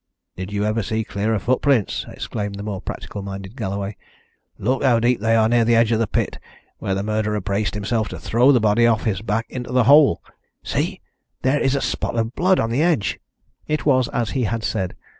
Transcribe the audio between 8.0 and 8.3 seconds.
to